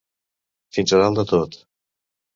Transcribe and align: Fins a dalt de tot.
Fins 0.77 0.95
a 0.95 1.01
dalt 1.03 1.19
de 1.21 1.27
tot. 1.35 1.63